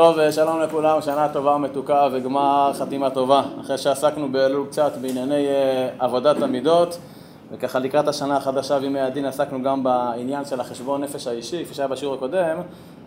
[0.00, 3.42] טוב, אה, שלום לכולם, שנה טובה ומתוקה וגמר חתימה טובה.
[3.60, 6.98] אחרי שעסקנו באלול קצת בענייני אה, עבודת המידות,
[7.52, 11.88] וככה לקראת השנה החדשה בימי הדין עסקנו גם בעניין של החשבון נפש האישי, כפי שהיה
[11.88, 12.56] בשיעור הקודם.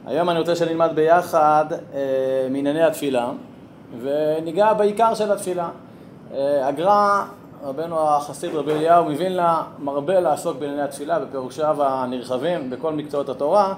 [0.06, 3.30] היום אני רוצה שנלמד ביחד אה, מענייני התפילה,
[4.02, 5.70] וניגע בעיקר של התפילה.
[6.64, 7.24] הגר"א,
[7.64, 13.74] רבנו החסיד רבי אליהו מווילנה, מרבה לעסוק בענייני התפילה, בפירושיו הנרחבים, בכל מקצועות התורה.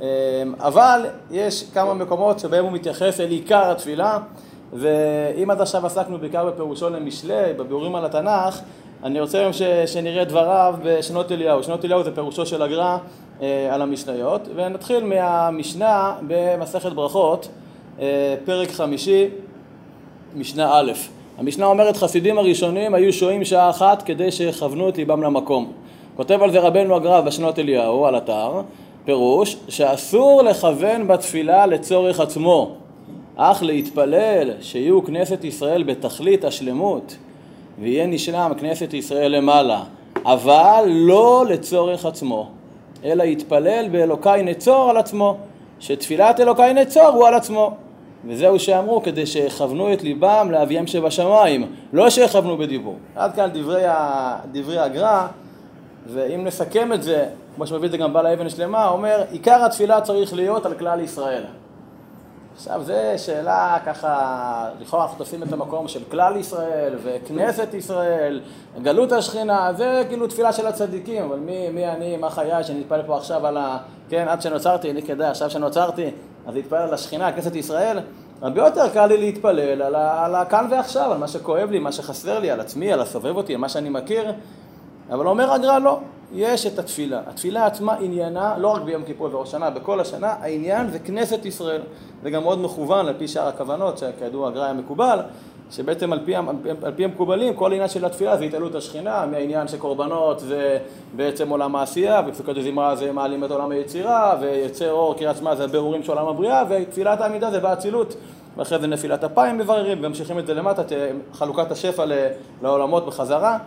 [0.00, 0.06] אמ,
[0.58, 4.18] אבל יש כמה מקומות שבהם הוא מתייחס אל עיקר התפילה
[4.72, 8.60] ואם עד עכשיו עסקנו בעיקר בפירושו למשלי, בביאורים על התנ"ך
[9.04, 11.62] אני רוצה היום ש, שנראה דבריו בשנות אליהו.
[11.62, 12.96] שנות אליהו זה פירושו של הגר"א
[13.42, 17.48] אה, על המשניות ונתחיל מהמשנה במסכת ברכות,
[18.00, 19.28] אה, פרק חמישי,
[20.34, 20.92] משנה א'.
[21.38, 25.72] המשנה אומרת חסידים הראשונים היו שוהים שעה אחת כדי שיכוונו את ליבם למקום.
[26.16, 28.60] כותב על זה רבנו הגר"א בשנות אליהו על אתר
[29.06, 32.70] פירוש שאסור לכוון בתפילה לצורך עצמו,
[33.36, 37.16] אך להתפלל שיהיו כנסת ישראל בתכלית השלמות
[37.80, 39.82] ויהיה נשלם כנסת ישראל למעלה,
[40.24, 42.48] אבל לא לצורך עצמו,
[43.04, 45.36] אלא יתפלל באלוקי נצור על עצמו,
[45.80, 47.70] שתפילת אלוקי נצור הוא על עצמו.
[48.28, 52.96] וזהו שאמרו כדי שיכוונו את ליבם לאביהם שבשמיים, לא שיכוונו בדיבור.
[53.16, 53.50] עד כאן
[54.52, 55.26] דברי, הגר"א,
[56.06, 57.26] ואם נסכם את זה
[57.56, 61.00] כמו שמביא את זה גם בעל האבן שלמה, אומר עיקר התפילה צריך להיות על כלל
[61.00, 61.42] ישראל.
[62.54, 68.40] עכשיו זו שאלה ככה, לכאורה אנחנו תופסים את המקום של כלל ישראל וכנסת ישראל,
[68.82, 73.16] גלות השכינה, זה כאילו תפילה של הצדיקים, אבל מי, מי אני, מה חיי, שנתפלל פה
[73.16, 73.78] עכשיו על ה...
[74.08, 76.10] כן, עד שנוצרתי, אני כדאי, עכשיו שנוצרתי,
[76.46, 77.98] אז להתפלל על השכינה, כנסת ישראל,
[78.42, 82.38] הרבה יותר קל לי להתפלל על, על הכאן ועכשיו, על מה שכואב לי, מה שחסר
[82.38, 84.32] לי, על עצמי, על הסובב אותי, על מה שאני מכיר,
[85.10, 85.98] אבל אומר הגר"א לא,
[86.36, 87.20] יש את התפילה.
[87.26, 91.80] התפילה עצמה עניינה, לא רק ביום כיפור וראש שנה, בכל השנה, העניין זה כנסת ישראל.
[92.22, 95.18] זה גם מאוד מכוון על פי שאר הכוונות, שכידוע הגר"א היה מקובל,
[95.70, 96.36] שבעצם על פי,
[96.82, 100.78] על פי המקובלים כל העניין של התפילה זה התעלות השכינה, מהעניין של קורבנות זה
[101.16, 105.64] בעצם עולם העשייה, ופסוקות הזמרה זה מעלים את עולם היצירה, ויוצא אור קריאת שמע זה
[105.64, 108.16] הבירורים של עולם הבריאה, ותפילת העמידה זה באצילות.
[108.56, 110.82] ואחרי זה נפילת אפיים מבררים, וממשיכים את זה למטה,
[111.32, 112.04] חלוקת השפע
[112.62, 113.58] לעולמות בחזרה.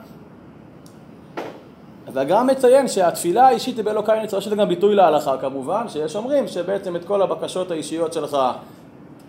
[2.09, 6.95] אז הגר"א מציין שהתפילה האישית באלוקי נצרה, שזה גם ביטוי להלכה כמובן, שיש אומרים שבעצם
[6.95, 8.37] את כל הבקשות האישיות שלך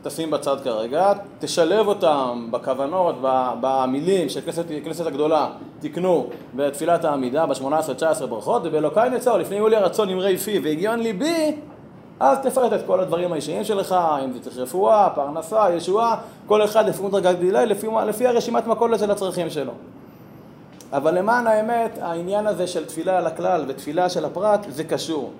[0.03, 3.15] תשים בצד כרגע, תשלב אותם בכוונות,
[3.61, 5.49] במילים של כנסת, כנסת הגדולה
[5.81, 11.57] תקנו בתפילת העמידה ב-18-19 ברכות, ובאלוקי נצר, לפני יולי הרצון אמרי פי והגיון ליבי,
[12.21, 16.89] אז תפרט את כל הדברים האישיים שלך, אם זה צריך רפואה, פרנסה, ישועה, כל אחד
[16.89, 19.73] לפי מדרגת גדילה, לפי, לפי הרשימת מכולת של הצרכים שלו.
[20.93, 25.33] אבל למען האמת, העניין הזה של תפילה על הכלל ותפילה של הפרט, זה קשור.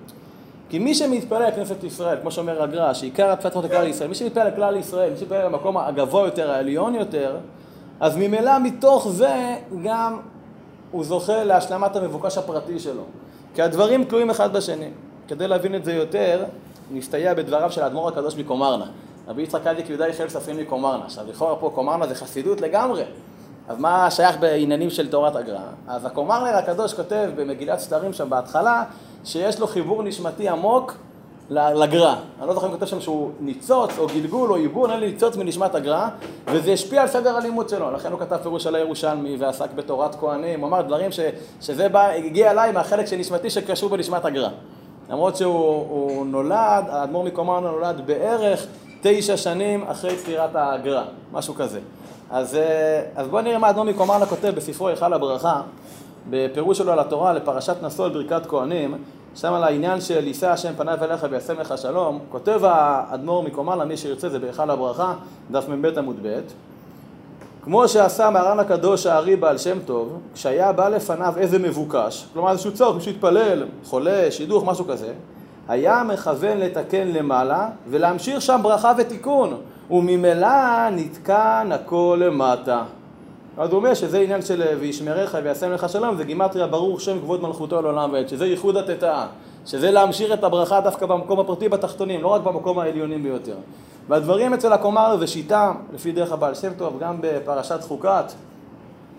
[0.69, 4.47] כי מי שמתפלל לכנסת ישראל, כמו שאומר הגר"א, שעיקר התפילת צריכה לכלל ישראל, מי שמתפלל
[4.47, 7.37] לכלל ישראל, מי שמתפלל למקום הגבוה יותר, העליון יותר,
[7.99, 10.19] אז ממילא מתוך זה גם
[10.91, 13.03] הוא זוכה להשלמת המבוקש הפרטי שלו.
[13.55, 14.89] כי הדברים תלויים אחד בשני.
[15.27, 16.43] כדי להבין את זה יותר,
[16.91, 18.85] נסתייע בדבריו של האדמו"ר הקדוש מקומרנה.
[19.27, 21.05] רבי יצחק אדיק יהודה יחל ספרים מקומרנה.
[21.05, 23.03] עכשיו לכאורה פה קומרנה זה חסידות לגמרי.
[23.71, 25.59] אז מה שייך בעניינים של תורת הגר"א?
[25.87, 28.83] אז הקומרנר הקדוש כותב במגילת שטרים שם בהתחלה,
[29.23, 30.95] שיש לו חיבור נשמתי עמוק
[31.49, 32.15] לגר"א.
[32.39, 35.37] אני לא זוכר אם כותב שם שהוא ניצוץ או גלגול או עיגון, אין לי ניצוץ
[35.37, 36.07] מנשמת הגר"א,
[36.47, 37.91] וזה השפיע על סדר הלימוד שלו.
[37.91, 41.19] לכן הוא כתב פירוש על הירושלמי ועסק בתורת כהנים, הוא אמר דברים ש,
[41.61, 44.49] שזה בא, הגיע אליי מהחלק של נשמתי שקשור בנשמת הגר"א.
[45.09, 48.65] למרות שהוא נולד, האדמו"ר מקומרנה נולד בערך
[49.01, 51.79] תשע שנים אחרי פטירת הגר"א, משהו כזה.
[52.31, 55.61] אז, אה, אז בואו נראה מה אדמו"ר מקומרנה כותב בספרו היכל הברכה,
[56.29, 58.95] בפירוש שלו על התורה לפרשת נשוא ברכת כהנים,
[59.35, 63.97] שם על העניין של יישא השם פניו אליך וישם לך שלום, כותב האדמו"ר מקומרנה, מי
[63.97, 65.13] שירצה זה בהיכל הברכה,
[65.51, 66.39] דף מ"ב עמוד ב',
[67.63, 72.73] כמו שעשה מרן הקדוש הארי בעל שם טוב, כשהיה בא לפניו איזה מבוקש, כלומר איזשהו
[72.73, 75.13] צורך, מישהו התפלל, חולה, שידוך, משהו כזה,
[75.67, 79.57] היה מכוון לתקן למעלה ולהמשיך שם ברכה ותיקון.
[79.91, 82.83] וממילא נתקן הכל למטה.
[83.57, 87.41] אז הוא אומר שזה עניין של וישמרך וישם לך שלום, זה גימטריה ברוך שם כבוד
[87.41, 89.27] מלכותו לעולם ועד, שזה ייחוד התתאה,
[89.65, 93.55] שזה להמשיך את הברכה דווקא במקום הפרטי בתחתונים, לא רק במקום העליונים ביותר.
[94.07, 98.25] והדברים אצל הקומר זה שיטה, לפי דרך הבעל שם טוב, גם בפרשת חוקת,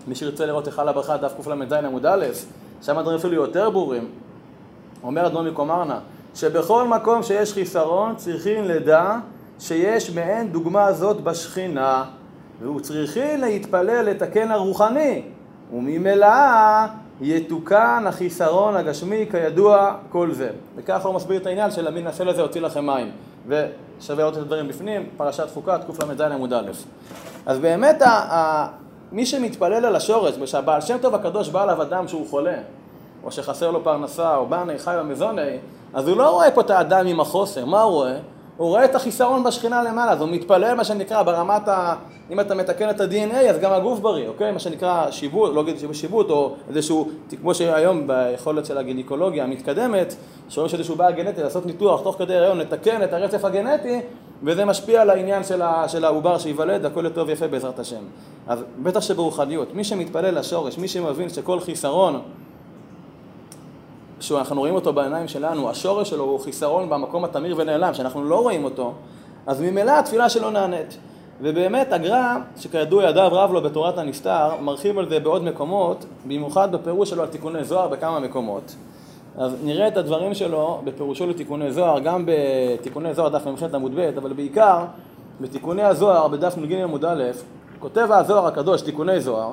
[0.07, 2.25] מי שירצה לראות היכל הברכה, דף קל"ז עמוד א',
[2.81, 4.07] שם הדברים אפילו יותר ברורים.
[5.03, 5.99] אומר אדמו"ר מקומרנה,
[6.35, 9.17] שבכל מקום שיש חיסרון צריכים לדע
[9.59, 12.03] שיש מעין דוגמה זאת בשכינה,
[12.61, 15.21] והוא צריכי להתפלל לתקן הרוחני,
[15.73, 16.27] וממילא
[17.21, 20.49] יתוקן החיסרון הגשמי כידוע כל זה.
[20.75, 23.11] וככה הוא מסביר את העניין של המין הסל הזה הוציא לכם מים.
[23.47, 26.71] ושווה לראות את הדברים בפנים, פרשת חוקת, קל"ז עמוד א'.
[27.45, 28.67] אז באמת ה, ה,
[29.11, 32.57] מי שמתפלל על השורש, ושהבעל שם טוב הקדוש בא עליו אדם שהוא חולה,
[33.23, 35.57] או שחסר לו פרנסה, או בני חי במזוני,
[35.93, 38.17] אז הוא לא רואה פה את האדם עם החוסר, מה הוא רואה?
[38.57, 41.95] הוא רואה את החיסרון בשכינה למעלה, אז הוא מתפלל מה שנקרא ברמת ה...
[42.31, 44.51] אם אתה מתקן את ה-DNA אז גם הגוף בריא, אוקיי?
[44.51, 47.09] מה שנקרא שיבוט, לא אגיד שיבוט, או איזשהו,
[47.41, 50.15] כמו שהיום ביכולת של הגינקולוגיה המתקדמת,
[50.49, 53.99] שאומרים שאיזשהו בעיה גנטי לעשות ניתוח תוך כדי הריון, לתקן את הרצף הגנטי,
[54.43, 58.01] וזה משפיע על העניין של, ה, של העובר שייוולד, הכל יותר ויפה בעזרת השם.
[58.47, 62.21] אז בטח שברוחניות, מי שמתפלל לשורש, מי שמבין שכל חיסרון
[64.23, 68.63] שאנחנו רואים אותו בעיניים שלנו, השורש שלו הוא חיסרון במקום התמיר ונעלם, שאנחנו לא רואים
[68.63, 68.93] אותו,
[69.47, 70.97] אז ממילא התפילה שלו נענית.
[71.41, 77.09] ובאמת הגר"א, שכידוע ידיו רב לו בתורת הנסתר, מרחיב על זה בעוד מקומות, במיוחד בפירוש
[77.09, 78.75] שלו על תיקוני זוהר בכמה מקומות.
[79.37, 83.99] אז נראה את הדברים שלו בפירושו לתיקוני זוהר, גם בתיקוני זוהר דף מ"ח עמוד ב',
[84.17, 84.79] אבל בעיקר
[85.41, 87.23] בתיקוני הזוהר בדף נ"ג עמוד א',
[87.79, 89.51] כותב הזוהר הקדוש, תיקוני זוהר,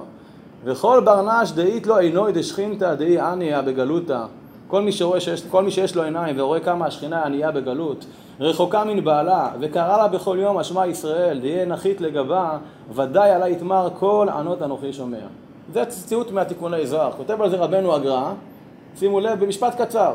[0.64, 4.24] וכל ברנש דאית לו עינוי דשכינתא דאי עניא בגלותא
[4.70, 8.04] כל מי, שרואה שיש, כל מי שיש לו עיניים ורואה כמה השכינה ענייה בגלות,
[8.40, 12.58] רחוקה מן בעלה, וקרא לה בכל יום אשמע ישראל, דהיה נחית לגבה,
[12.94, 15.16] ודאי עלי יתמר כל ענות אנוכי שומע.
[15.72, 17.12] זה ציטוט מהתיקוני זוהר.
[17.12, 18.32] כותב על זה רבנו הגר"א,
[18.96, 20.12] שימו לב במשפט קצר,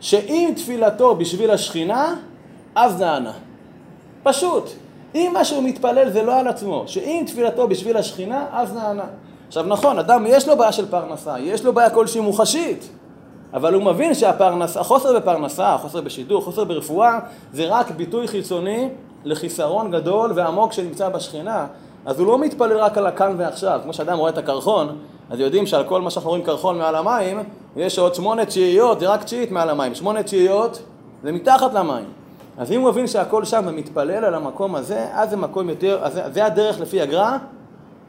[0.00, 2.14] שאם תפילתו בשביל השכינה,
[2.74, 3.32] אז נענה.
[4.22, 4.70] פשוט.
[5.14, 9.06] אם מה שהוא מתפלל זה לא על עצמו, שאם תפילתו בשביל השכינה, אז נענה.
[9.48, 12.90] עכשיו נכון, אדם יש לו בעיה של פרנסה, יש לו בעיה כלשהי מוחשית.
[13.54, 17.18] אבל הוא מבין שהפרנסה, החוסר בפרנסה, החוסר בשידור, החוסר ברפואה,
[17.52, 18.88] זה רק ביטוי חיצוני
[19.24, 21.66] לחיסרון גדול ועמוק שנמצא בשכינה.
[22.06, 24.96] אז הוא לא מתפלל רק על הכאן ועכשיו, כמו שאדם רואה את הקרחון,
[25.30, 27.42] אז יודעים שעל כל מה שאנחנו רואים קרחון מעל המים,
[27.76, 30.82] יש עוד שמונה תשיעיות, זה רק תשיעית מעל המים, שמונה תשיעיות
[31.22, 32.04] זה מתחת למים.
[32.58, 36.20] אז אם הוא מבין שהכל שם ומתפלל על המקום הזה, אז זה מקום יותר, אז
[36.32, 37.36] זה הדרך לפי הגר"א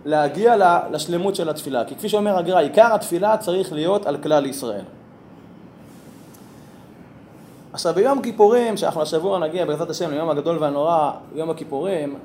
[0.06, 0.56] להגיע
[0.92, 1.86] לשלמות של התפילה.
[1.86, 4.84] כי כפי שאומר הגר"א, עיקר התפילה צריך להיות על כלל ישראל.
[7.76, 12.16] עכשיו ביום כיפורים, שאנחנו השבוע נגיע בעזרת השם ליום הגדול והנורא, יום הכיפורים,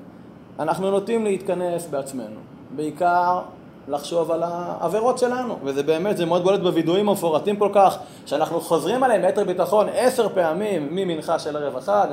[0.59, 2.41] אנחנו נוטים להתכנס בעצמנו.
[2.77, 3.41] בעיקר
[3.89, 9.03] לחשוב על העבירות שלנו, וזה באמת, זה מאוד בולט בווידואים המפורטים כל כך, שאנחנו חוזרים
[9.03, 12.07] עליהם ביתר ביטחון עשר פעמים ממנחה של ערב החג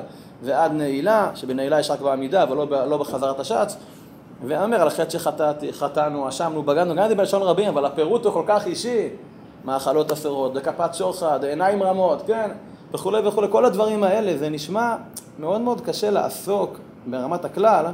[0.44, 3.78] ועד נעילה, שבנעילה יש רק בעמידה ולא לא בחזרת השץ,
[4.48, 5.18] ואומר על חטא
[5.72, 9.10] שחטאנו, אשמנו, בגדנו, גם זה בלשון רבים, אבל הפירוט הוא כל כך אישי,
[9.66, 12.51] מאכלות אסורות, דקפת שוחד, עיניים רמות, כן?
[12.94, 14.95] וכולי וכולי, כל הדברים האלה, זה נשמע
[15.39, 17.86] מאוד מאוד קשה לעסוק ברמת הכלל,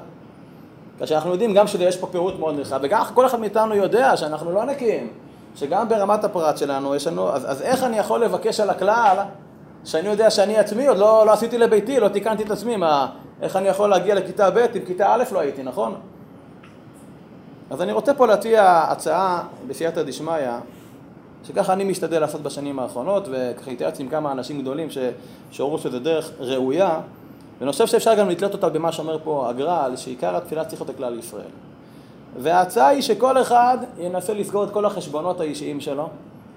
[0.99, 4.51] כאשר אנחנו יודעים גם שיש פה פירוט מאוד נרחב, וגם כל אחד מאיתנו יודע שאנחנו
[4.51, 5.07] לא נקיים,
[5.55, 9.17] שגם ברמת הפרט שלנו יש לנו, אז, אז איך אני יכול לבקש על הכלל,
[9.85, 13.07] שאני יודע שאני עצמי, עוד לא, לא עשיתי לביתי, לא תיקנתי את עצמי, מה,
[13.41, 15.95] איך אני יכול להגיע לכיתה ב' אם כיתה א' לא הייתי, נכון?
[17.69, 20.33] אז אני רוצה פה להציע הצעה בסייעתא דשמיא,
[21.47, 24.87] שככה אני משתדל לעשות בשנים האחרונות, וככה התייעץ עם כמה אנשים גדולים
[25.51, 26.99] שאומרו שזה דרך ראויה,
[27.59, 31.19] ואני חושב שאפשר גם לתלות אותה במה שאומר פה הגר"ל, שעיקר התפילה צריך להיות לכלל
[31.19, 31.51] ישראל.
[32.39, 36.09] וההצעה היא שכל אחד ינסה לסגור את כל החשבונות האישיים שלו,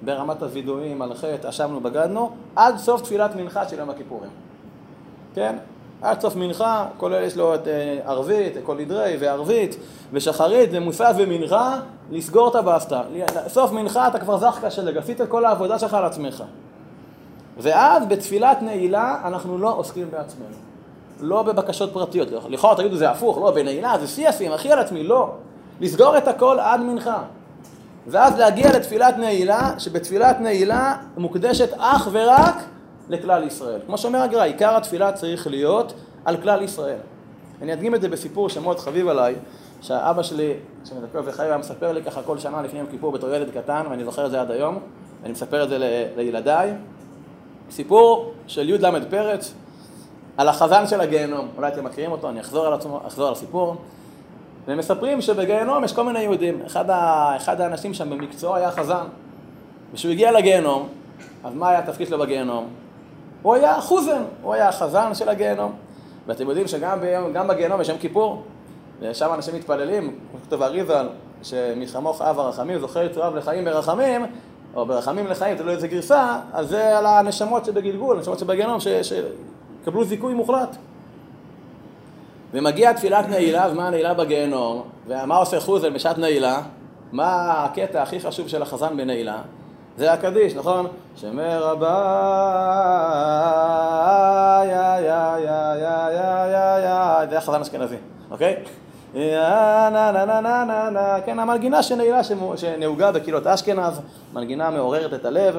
[0.02, 4.30] ברמת הווידואים, על חטא, אשמנו, בגדנו, עד סוף תפילת מנחה של יום הכיפורים.
[5.34, 5.56] כן?
[6.02, 9.76] עד סוף מנחה, כולל יש לו את אה, ערבית, כל נדרי וערבית
[10.12, 13.02] ושחרית ומוסף ומנחה, לסגור את הבסטה.
[13.48, 16.44] סוף מנחה אתה כבר זך קשה, עשית את כל העבודה שלך על עצמך.
[17.58, 20.56] ואז בתפילת נעילה אנחנו לא עוסקים בעצמנו.
[21.20, 22.28] לא בבקשות פרטיות.
[22.48, 25.30] לכאורה תגידו זה הפוך, לא, בנעילה זה שיא השיאים, הכי על עצמי, לא.
[25.80, 27.22] לסגור את הכל עד מנחה.
[28.06, 32.54] ואז להגיע לתפילת נעילה, שבתפילת נעילה מוקדשת אך ורק
[33.08, 33.80] לכלל ישראל.
[33.86, 35.94] כמו שאומר הגר"א, עיקר התפילה צריך להיות
[36.24, 36.98] על כלל ישראל.
[37.62, 39.34] אני אדגים את זה בסיפור שמאוד חביב עליי,
[39.80, 40.52] שהאבא שלי,
[40.84, 44.04] שמדבר וחי, היה מספר לי ככה כל שנה לפני יום כיפור בתור ילד קטן, ואני
[44.04, 44.78] זוכר את זה עד היום,
[45.22, 46.72] ואני מספר את זה ל- לילדיי.
[47.70, 49.54] סיפור של י"ל פרץ
[50.36, 51.48] על החזן של הגיהנום.
[51.56, 53.76] אולי אתם מכירים אותו, אני אחזור על, עצמו, אחזור על הסיפור.
[54.66, 56.62] והם מספרים שבגיהנום יש כל מיני יהודים.
[56.66, 59.04] אחד, ה, אחד האנשים שם במקצוע היה חזן.
[59.92, 60.88] וכשהוא הגיע לגיהנום,
[61.44, 62.68] אז מה היה התפקיד שלו בגיהנום?
[63.46, 65.72] הוא היה חוזן, הוא היה החזן של הגיהנום.
[66.26, 68.42] ואתם יודעים שגם ביום, בגיהנום יש יום כיפור,
[69.00, 71.08] ושם אנשים מתפללים, כמו שכתוב אריזל,
[71.42, 74.26] שמחמוך אב הרחמים, זוכר יצוריו לחיים ברחמים,
[74.74, 80.34] או ברחמים לחיים, תלוי איזה גרסה, אז זה על הנשמות שבגלגול, הנשמות שבגיהנום, שקבלו זיכוי
[80.34, 80.76] מוחלט.
[82.52, 86.60] ומגיעה תפילת נעילה, זמן נעילה בגיהנום, ומה עושה חוזל בשעת נעילה?
[87.12, 89.38] מה הקטע הכי חשוב של החזן בנעילה?
[89.96, 90.86] זה הקדיש, נכון?
[91.16, 91.82] שמר רב
[94.62, 97.40] יא יא יא יא יא יא זה יא יא יא
[98.30, 98.56] אוקיי?
[99.14, 102.20] נה נה נה נה נה נה, כן, המנגינה שנעילה
[102.56, 104.00] שנהוגה בקהילות אשכנז,
[104.32, 105.56] מנגינה מעוררת את הלב,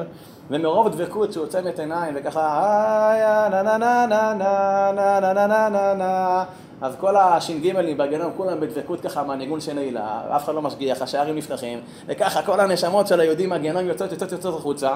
[0.50, 1.36] ומרוב דבקות
[1.68, 6.44] את עיניים, וככה נה נה נה נה נה נה נה נה נה נה
[6.80, 11.80] אז כל הש"גים בגיהנום, כולם בדבקות ככה מהניגון שנעילה, אף אחד לא משגיח, השערים נפתחים,
[12.06, 14.90] וככה כל הנשמות של היהודים מהגיהנום יוצאות, יוצאות, יוצאות החוצה,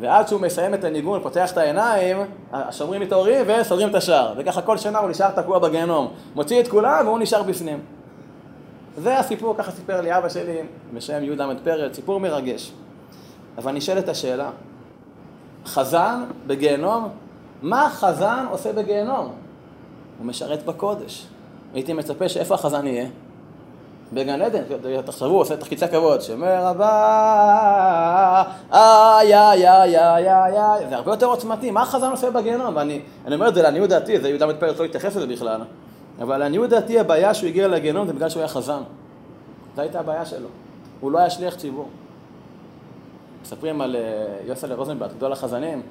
[0.00, 2.16] ועד שהוא מסיים את הניגון, פותח את העיניים,
[2.52, 7.06] השומרים מתעוררים וסוגרים את השער, וככה כל שנה הוא נשאר תקוע בגיהנום, מוציא את כולם
[7.06, 7.80] והוא נשאר בפנים.
[8.98, 10.58] זה הסיפור, ככה סיפר לי אבא שלי
[10.94, 12.72] בשם עמד פרץ, סיפור מרגש.
[13.58, 14.50] אבל נשאלת השאלה,
[15.66, 17.08] חזן בגיהנום,
[17.62, 19.32] מה חזן עושה בגיהנום?
[20.18, 21.26] הוא משרת בקודש.
[21.74, 23.06] הייתי מצפה שאיפה החזן יהיה?
[24.12, 24.62] בגן עדן,
[25.04, 31.26] תחשבו, הוא עושה תחקיצי כבוד, שמר הבא, איי איי איי איי איי, זה הרבה יותר
[31.26, 32.76] עוצמתי, מה החזן עושה בגיהנום?
[32.76, 33.00] ואני
[33.32, 35.60] אומר את זה לעניות דעתי, זה יהודה מתפרץ לא התייחס לזה בכלל,
[36.20, 38.80] אבל לעניות דעתי הבעיה שהוא הגיע לגיהנום זה בגלל שהוא היה חזן.
[39.76, 40.48] זו הייתה הבעיה שלו,
[41.00, 41.88] הוא לא היה שליח ציבור.
[43.42, 43.96] מספרים על
[44.46, 45.82] יוסף רוזנבלט, גדול החזנים,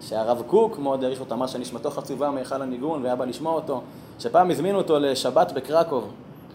[0.00, 3.80] שהרב קוק מאוד העריך אותו, אמר שנשמתו חצובה מהיכל הניגון והיה בא לשמוע אותו,
[4.18, 6.10] שפעם הזמינו אותו לשבת בקרקוב,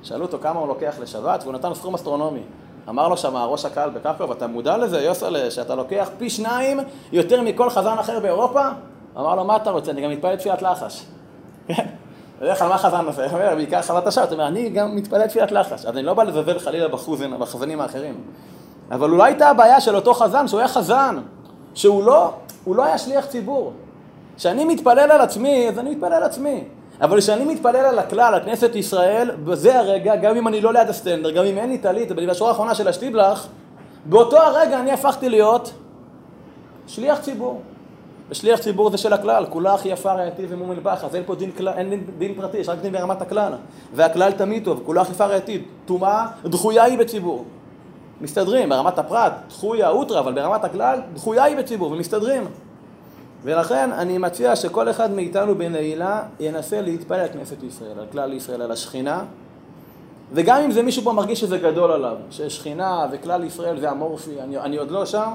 [0.06, 2.42] שאלו אותו כמה הוא לוקח לשבת והוא נתן סכום אסטרונומי.
[2.90, 6.80] אמר לו שם ראש הקהל בקרקוב, אתה מודע לזה, יוסלה, שאתה לוקח פי שניים
[7.12, 8.62] יותר מכל חזן אחר באירופה?
[9.18, 9.92] אמר לו, מה אתה רוצה?
[9.92, 11.06] אני גם מתפלל תפילת לחש.
[11.68, 11.86] כן?
[12.42, 13.26] בדרך כלל מה חזן עושה?
[13.26, 15.86] הוא אומר, בעיקר חזת השעה, אתה אומר, אני גם מתפלל תפילת לחש.
[15.86, 16.88] אז אני לא בא לזלזל חלילה
[17.40, 18.16] בחזנים האחרים.
[18.92, 21.18] אבל אולי הייתה הבעיה של אותו חזן, שהוא היה חזן,
[21.74, 22.34] שהוא לא,
[22.64, 23.74] הוא לא היה שליח ציבור.
[24.38, 26.64] כשאני מתפלל על עצמי, אז אני מתפלל על עצמי.
[27.02, 30.90] אבל כשאני מתפלל על הכלל, על כנסת ישראל, בזה הרגע, גם אם אני לא ליד
[30.90, 33.48] הסטנדר, גם אם אין לי טלית, בשורה האחרונה של השטיבלח,
[34.06, 35.74] באותו הרגע אני הפכתי להיות
[36.88, 37.62] שליח ציבור.
[38.30, 41.90] ושליח ציבור זה של הכלל, כולך יפה רעייתי ומומל אז אין פה דין, כלל, אין
[41.90, 43.54] דין, דין פרטי, יש רק דין ברמת הכלל.
[43.94, 47.46] והכלל תמיד טוב, כולך יפה רעייתי, טומאה דחויה היא בציבור.
[48.22, 52.48] מסתדרים, ברמת הפרט, דחויה אוטרה, אבל ברמת הכלל, דחויה היא בציבור, ומסתדרים.
[53.44, 58.62] ולכן אני מציע שכל אחד מאיתנו בנעילה ינסה להתפלל על כנסת ישראל, על כלל ישראל,
[58.62, 59.24] על השכינה.
[60.34, 64.58] וגם אם זה מישהו פה מרגיש שזה גדול עליו, ששכינה וכלל ישראל זה אמורפי, אני,
[64.58, 65.32] אני עוד לא שם,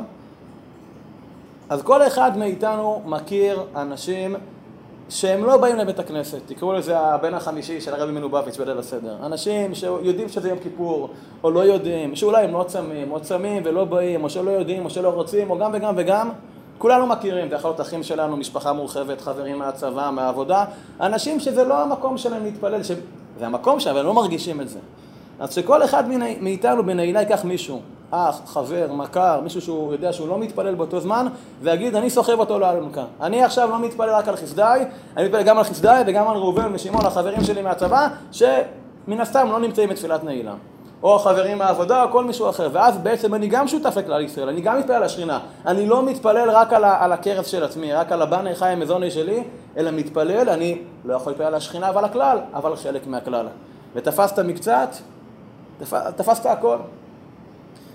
[1.68, 4.36] אז כל אחד מאיתנו מכיר אנשים
[5.08, 9.16] שהם לא באים לבית הכנסת, תקראו לזה הבן החמישי של הרבי מנובביץ' בליל הסדר.
[9.26, 11.10] אנשים שיודעים שזה יום כיפור,
[11.44, 14.90] או לא יודעים, שאולי הם לא צמים, או צמים ולא באים, או שלא יודעים, או
[14.90, 16.30] שלא רוצים, או גם וגם וגם.
[16.80, 20.64] כולנו מכירים, זה יכול להיות אחים שלנו, משפחה מורחבת, חברים מהצבא, מהעבודה,
[21.00, 22.90] אנשים שזה לא המקום שלהם להתפלל, ש...
[23.38, 24.78] זה המקום שלהם, אבל לא מרגישים את זה.
[25.40, 26.04] אז שכל אחד
[26.40, 31.26] מאיתנו בנעילה ייקח מישהו, אח, חבר, מכר, מישהו שהוא יודע שהוא לא מתפלל באותו זמן,
[31.62, 33.04] ויגיד, אני סוחב אותו לאלונקה.
[33.20, 34.84] אני עכשיו לא מתפלל רק על חסדיי,
[35.16, 39.60] אני מתפלל גם על חסדיי וגם על ראובן ושמעון, החברים שלי מהצבא, שמן הסתם לא
[39.60, 40.54] נמצאים בתפילת נעילה.
[41.02, 42.68] או החברים מהעבודה, או כל מישהו אחר.
[42.72, 45.38] ואז בעצם אני גם שותף לכלל ישראל, אני גם מתפלל על השכינה.
[45.66, 49.44] אני לא מתפלל רק על, על הכרס של עצמי, רק על הבנה חי מזוני שלי,
[49.76, 53.46] אלא מתפלל, אני לא יכול להתפלל על השכינה ועל הכלל, אבל חלק מהכלל.
[53.94, 54.88] ותפסת מקצת,
[55.78, 55.94] תפ...
[56.16, 56.76] תפסת הכל.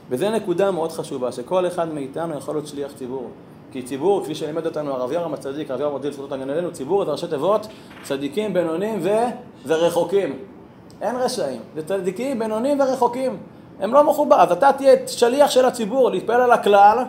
[0.09, 3.29] וזו נקודה מאוד חשובה, שכל אחד מאיתנו יכול להיות שליח ציבור.
[3.71, 7.05] כי ציבור, כפי שלימד אותנו הרב ירם הצדיק, הרב ירם מודיל זכותות הגן עלינו, ציבור
[7.05, 7.67] זה ראשי תיבות,
[8.03, 9.09] צדיקים, בינונים ו...
[9.67, 10.39] ורחוקים.
[11.01, 13.37] אין רשעים, זה צדיקים, בינונים ורחוקים.
[13.79, 17.03] הם לא מחובר, אז אתה תהיה שליח של הציבור, להתפעל על הכלל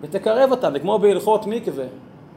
[0.00, 1.84] ותקרב אותם, זה כמו בהלכות מקווה,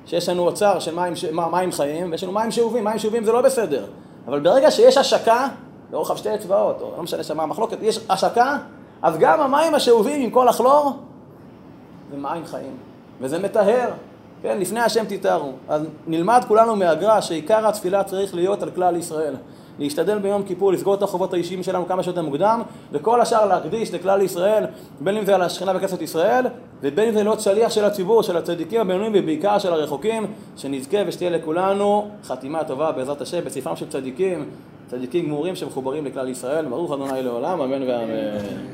[0.06, 1.14] שיש לנו אוצר של מים,
[1.52, 3.86] מים חיים ויש לנו מים שאובים, מים שאובים זה לא בסדר,
[4.28, 5.48] אבל ברגע שיש השקה,
[5.92, 8.58] לרוחב שתי אצבעות, או לא משנה שמה המחלוקת, יש השקה,
[9.02, 10.92] אז גם המים השאובים עם כל הכלור
[12.12, 12.78] זה מים חיים,
[13.22, 13.90] וזה מטהר,
[14.42, 15.52] כן, לפני השם תתארו.
[15.68, 19.36] אז נלמד כולנו מהגר"א שעיקר התפילה צריך להיות על כלל ישראל.
[19.80, 24.22] להשתדל ביום כיפור לסגור את החובות האישיים שלנו כמה שיותר מוקדם, וכל השאר להקדיש לכלל
[24.22, 24.66] ישראל,
[25.00, 26.46] בין אם זה על השכינה בכנסת ישראל,
[26.82, 31.30] ובין אם זה להיות שליח של הציבור, של הצדיקים הבינוניים ובעיקר של הרחוקים, שנזכה ושתהיה
[31.30, 34.46] לכולנו חתימה טובה בעזרת השם בספרם של צדיקים,
[34.88, 36.66] צדיקים גמורים שמחוברים לכלל ישראל.
[36.66, 38.70] ברוך ה' לעולם, אמן ואמן.